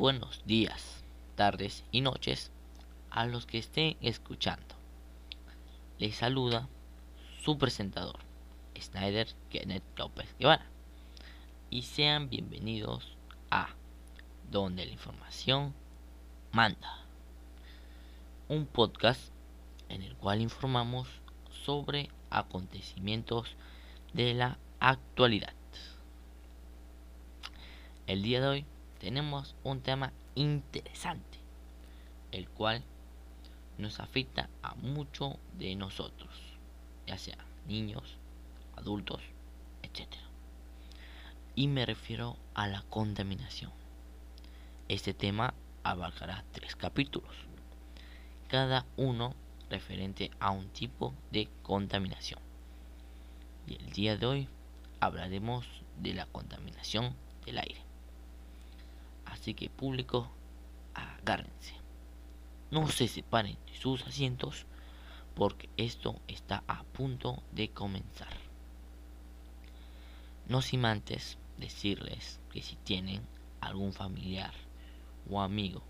[0.00, 2.50] buenos días, tardes y noches
[3.10, 4.74] a los que estén escuchando.
[5.98, 6.70] Les saluda
[7.44, 8.18] su presentador,
[8.80, 10.64] Snyder Kenneth López Guevara.
[11.68, 13.14] Y sean bienvenidos
[13.50, 13.74] a
[14.50, 15.74] Donde la Información
[16.50, 17.04] Manda.
[18.48, 19.20] Un podcast
[19.90, 21.08] en el cual informamos
[21.66, 23.54] sobre acontecimientos
[24.14, 25.52] de la actualidad.
[28.06, 28.66] El día de hoy
[29.00, 31.38] tenemos un tema interesante,
[32.32, 32.84] el cual
[33.78, 36.30] nos afecta a muchos de nosotros,
[37.06, 38.18] ya sea niños,
[38.76, 39.22] adultos,
[39.82, 40.06] etc.
[41.54, 43.72] Y me refiero a la contaminación.
[44.88, 47.34] Este tema abarcará tres capítulos,
[48.48, 49.34] cada uno
[49.70, 52.40] referente a un tipo de contaminación.
[53.66, 54.48] Y el día de hoy
[55.00, 55.64] hablaremos
[55.98, 57.14] de la contaminación
[57.46, 57.89] del aire.
[59.30, 60.30] Así que público,
[60.94, 61.74] agárrense.
[62.70, 64.66] No se separen de sus asientos
[65.34, 68.36] porque esto está a punto de comenzar.
[70.48, 73.22] No sin antes decirles que si tienen
[73.60, 74.52] algún familiar
[75.28, 75.82] o amigo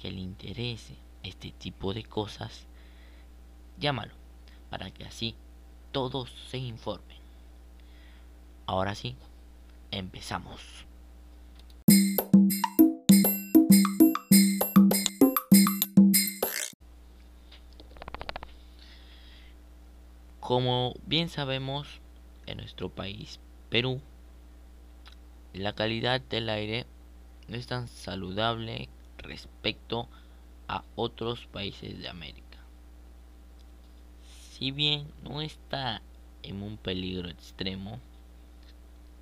[0.00, 2.66] que le interese este tipo de cosas,
[3.78, 4.14] llámalo
[4.70, 5.36] para que así
[5.92, 7.18] todos se informen.
[8.66, 9.16] Ahora sí,
[9.90, 10.89] empezamos.
[20.50, 21.86] Como bien sabemos,
[22.44, 24.00] en nuestro país, Perú,
[25.52, 26.86] la calidad del aire
[27.46, 30.08] no es tan saludable respecto
[30.66, 32.58] a otros países de América.
[34.50, 36.02] Si bien no está
[36.42, 38.00] en un peligro extremo,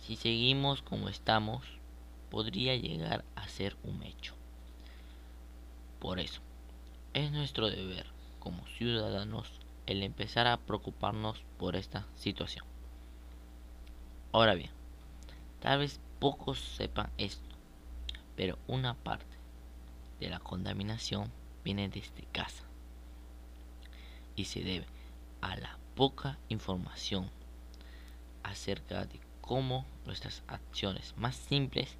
[0.00, 1.64] si seguimos como estamos,
[2.32, 4.34] podría llegar a ser un hecho.
[6.00, 6.40] Por eso,
[7.14, 8.06] es nuestro deber
[8.40, 12.64] como ciudadanos el empezar a preocuparnos por esta situación.
[14.32, 14.70] Ahora bien,
[15.60, 17.54] tal vez pocos sepan esto,
[18.36, 19.36] pero una parte
[20.20, 21.30] de la contaminación
[21.64, 22.64] viene desde casa
[24.36, 24.86] y se debe
[25.40, 27.28] a la poca información
[28.42, 31.96] acerca de cómo nuestras acciones más simples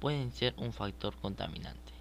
[0.00, 1.92] pueden ser un factor contaminante.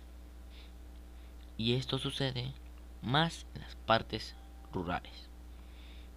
[1.58, 2.54] Y esto sucede
[3.02, 4.36] más en las partes
[4.74, 5.30] rurales,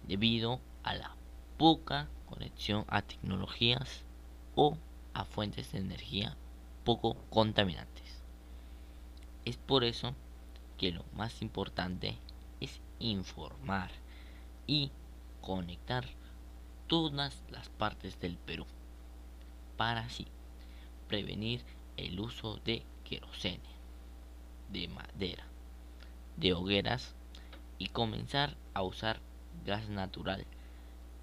[0.07, 1.15] debido a la
[1.57, 4.03] poca conexión a tecnologías
[4.55, 4.77] o
[5.13, 6.35] a fuentes de energía
[6.83, 8.21] poco contaminantes.
[9.45, 10.15] Es por eso
[10.77, 12.17] que lo más importante
[12.59, 13.91] es informar
[14.67, 14.91] y
[15.41, 16.05] conectar
[16.87, 18.65] todas las partes del Perú
[19.77, 20.27] para así
[21.07, 21.61] prevenir
[21.97, 23.59] el uso de querosene,
[24.69, 25.43] de madera,
[26.37, 27.15] de hogueras
[27.81, 29.19] y comenzar a usar
[29.65, 30.45] gas natural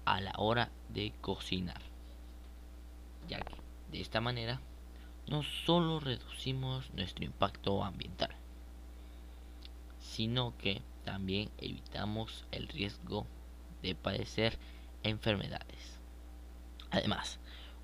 [0.03, 1.81] a la hora de cocinar,
[3.29, 3.55] ya que
[3.93, 4.59] de esta manera
[5.29, 8.31] no solo reducimos nuestro impacto ambiental,
[10.01, 13.25] sino que también evitamos el riesgo
[13.81, 14.59] de padecer
[15.03, 15.97] enfermedades.
[16.91, 17.39] Además,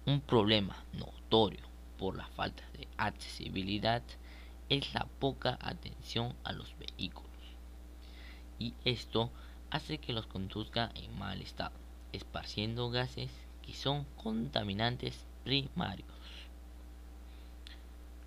[0.06, 1.64] un problema notorio
[1.98, 4.04] por la falta de accesibilidad
[4.68, 7.35] es la poca atención a los vehículos
[8.60, 9.32] y esto
[9.70, 11.76] hace que los conduzca en mal estado,
[12.14, 16.08] esparciendo gases que son contaminantes primarios.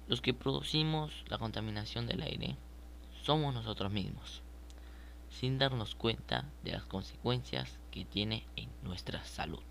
[0.08, 2.56] Los que producimos la contaminación del aire
[3.22, 4.42] somos nosotros mismos,
[5.30, 9.62] sin darnos cuenta de las consecuencias que tiene en nuestra salud.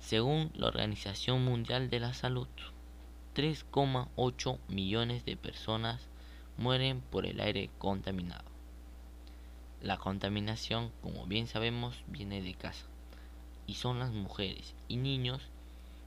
[0.00, 2.48] Según la Organización Mundial de la Salud,
[3.34, 6.08] 3,8 millones de personas
[6.56, 8.55] mueren por el aire contaminado.
[9.86, 12.86] La contaminación, como bien sabemos, viene de casa
[13.68, 15.40] y son las mujeres y niños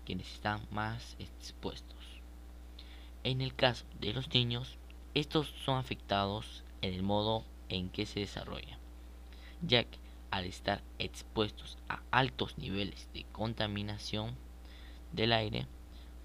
[0.06, 1.98] quienes están más expuestos.
[3.24, 4.76] En el caso de los niños,
[5.14, 8.78] estos son afectados en el modo en que se desarrolla,
[9.62, 9.98] ya que
[10.30, 14.36] al estar expuestos a altos niveles de contaminación
[15.14, 15.68] del aire,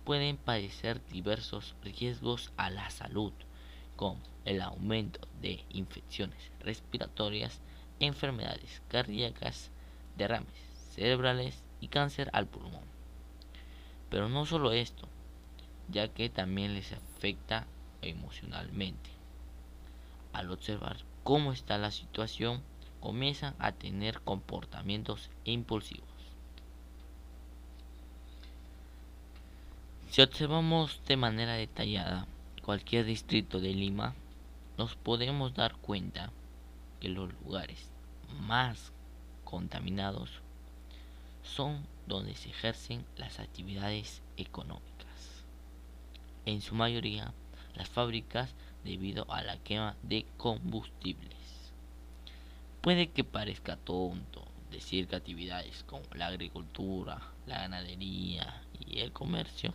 [0.02, 3.32] pueden padecer diversos riesgos a la salud,
[3.94, 7.61] como el aumento de infecciones respiratorias,
[8.00, 9.70] enfermedades cardíacas,
[10.17, 12.85] derrames cerebrales y cáncer al pulmón.
[14.11, 15.08] Pero no solo esto,
[15.88, 17.67] ya que también les afecta
[18.00, 19.11] emocionalmente.
[20.32, 22.62] Al observar cómo está la situación,
[23.00, 26.08] comienzan a tener comportamientos impulsivos.
[30.11, 32.26] Si observamos de manera detallada
[32.62, 34.14] cualquier distrito de Lima,
[34.76, 36.30] nos podemos dar cuenta
[37.00, 37.88] que los lugares
[38.40, 38.92] más
[39.44, 40.30] contaminados
[41.42, 45.44] son donde se ejercen las actividades económicas.
[46.46, 47.32] En su mayoría,
[47.74, 48.54] las fábricas
[48.84, 51.72] debido a la quema de combustibles.
[52.80, 59.72] Puede que parezca tonto decir que actividades como la agricultura, la ganadería y el comercio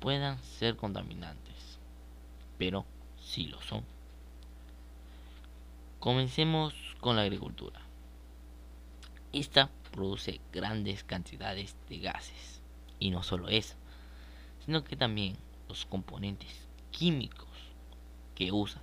[0.00, 1.78] puedan ser contaminantes,
[2.58, 2.84] pero
[3.22, 3.84] sí lo son.
[6.02, 7.80] Comencemos con la agricultura.
[9.32, 12.60] Esta produce grandes cantidades de gases.
[12.98, 13.76] Y no solo eso,
[14.66, 15.36] sino que también
[15.68, 17.46] los componentes químicos
[18.34, 18.82] que usa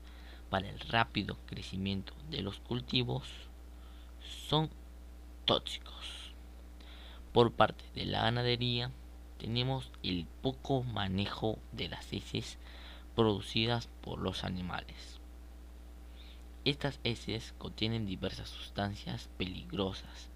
[0.50, 3.28] para el rápido crecimiento de los cultivos
[4.48, 4.70] son
[5.44, 6.34] tóxicos.
[7.34, 8.92] Por parte de la ganadería
[9.38, 12.58] tenemos el poco manejo de las heces
[13.14, 15.19] producidas por los animales.
[16.66, 20.30] Estas heces contienen diversas sustancias peligrosas,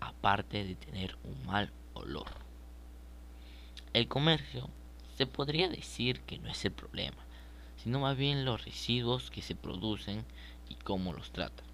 [0.00, 2.26] aparte de tener un mal olor.
[3.92, 4.68] El comercio
[5.16, 7.22] se podría decir que no es el problema,
[7.76, 10.24] sino más bien los residuos que se producen
[10.68, 11.66] y cómo los tratan.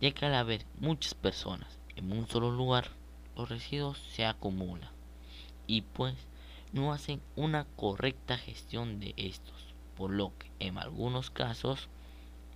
[0.00, 2.90] Ya que al haber muchas personas en un solo lugar,
[3.36, 4.90] los residuos se acumulan
[5.66, 6.14] y pues
[6.72, 11.88] no hacen una correcta gestión de estos, por lo que en algunos casos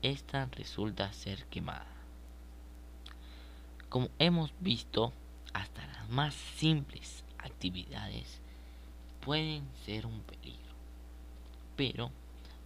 [0.03, 1.87] esta resulta ser quemada.
[3.89, 5.13] Como hemos visto,
[5.55, 8.41] hasta las más simples actividades
[9.25, 10.75] pueden ser un peligro.
[11.77, 12.11] Pero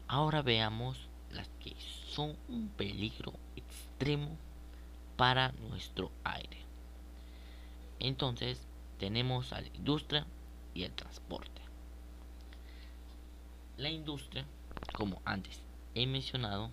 [0.09, 1.75] ahora veamos las que
[2.09, 4.37] son un peligro extremo
[5.17, 6.59] para nuestro aire.
[8.01, 8.61] Entonces
[8.99, 10.27] tenemos a la industria
[10.75, 11.63] y el transporte.
[13.77, 14.45] La industria,
[14.93, 15.61] como antes
[15.95, 16.71] he mencionado,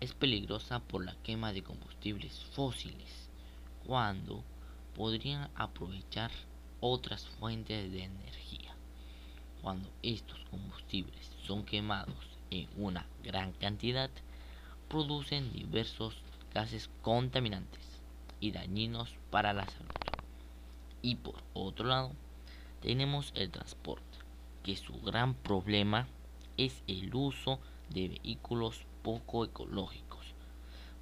[0.00, 3.28] es peligrosa por la quema de combustibles fósiles
[3.86, 4.42] cuando
[4.96, 6.30] podrían aprovechar
[6.80, 8.74] otras fuentes de energía.
[9.62, 12.16] Cuando estos combustibles son quemados
[12.50, 14.10] en una gran cantidad,
[14.88, 16.16] producen diversos
[16.54, 17.84] gases contaminantes
[18.40, 19.90] y dañinos para la salud.
[21.02, 22.12] Y por otro lado,
[22.80, 24.18] tenemos el transporte,
[24.62, 26.08] que su gran problema
[26.56, 30.34] es el uso de vehículos poco ecológicos,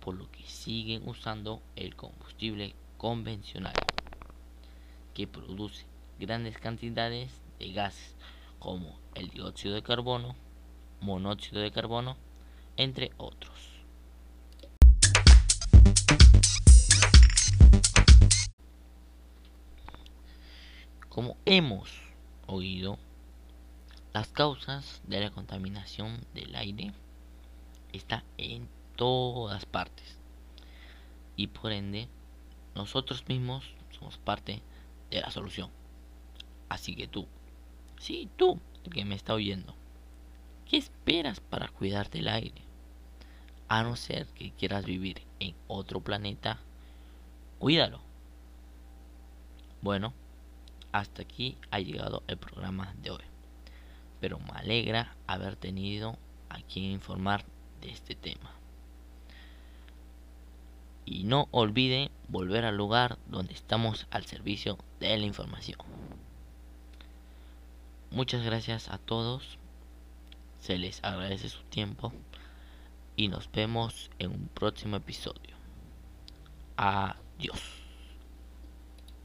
[0.01, 3.75] por lo que siguen usando el combustible convencional,
[5.15, 5.85] que produce
[6.19, 8.15] grandes cantidades de gases
[8.59, 10.35] como el dióxido de carbono,
[11.01, 12.17] monóxido de carbono,
[12.77, 13.57] entre otros.
[21.09, 21.91] Como hemos
[22.47, 22.99] oído,
[24.19, 26.93] las causas de la contaminación del aire
[27.93, 30.19] está en todas partes.
[31.37, 32.09] Y por ende,
[32.75, 33.65] nosotros mismos
[33.97, 34.61] somos parte
[35.13, 35.71] de la solución.
[36.69, 37.29] Así que tú,
[38.01, 38.59] sí, tú,
[38.91, 39.77] que me está oyendo,
[40.69, 42.63] ¿qué esperas para cuidar del aire?
[43.69, 46.59] A no ser que quieras vivir en otro planeta,
[47.61, 48.01] cuídalo.
[49.81, 50.13] Bueno,
[50.91, 53.38] hasta aquí ha llegado el programa de hoy.
[54.21, 57.45] Pero me alegra haber tenido a quien informar
[57.81, 58.51] de este tema.
[61.05, 65.79] Y no olvide volver al lugar donde estamos al servicio de la información.
[68.11, 69.59] Muchas gracias a todos.
[70.61, 72.13] Se les agradece su tiempo.
[73.17, 75.57] Y nos vemos en un próximo episodio.
[76.77, 77.78] Adiós.